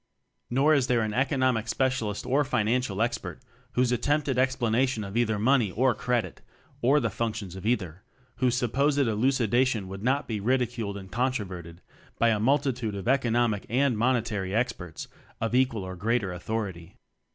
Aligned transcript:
Nor 0.49 0.73
is 0.73 0.87
there 0.87 1.01
an 1.03 1.13
Economic 1.13 1.67
Specialist 1.67 2.25
or 2.25 2.43
Financial 2.43 3.03
Expert 3.03 3.39
whose 3.73 3.91
attempted 3.91 4.35
explanation 4.35 5.03
of 5.03 5.15
either 5.15 5.37
"money" 5.37 5.69
or 5.69 5.93
"credit" 5.93 6.41
(or 6.81 6.99
the 6.99 7.11
functions 7.11 7.55
of 7.55 7.67
either) 7.67 8.01
whose 8.37 8.57
supposed 8.57 8.97
elucidation 8.97 9.87
would 9.87 10.01
not 10.01 10.27
be 10.27 10.39
ridiculed 10.39 10.97
and 10.97 11.11
controverted 11.11 11.81
by 12.17 12.29
a 12.29 12.39
multitude 12.39 12.95
of 12.95 13.07
Economic 13.07 13.63
and 13.69 13.95
Mone 13.95 14.23
tary 14.23 14.55
Experts 14.55 15.07
of 15.39 15.53
equal 15.53 15.83
or 15.83 15.95
greater 15.95 16.33
au 16.33 16.39
thority. 16.39 16.95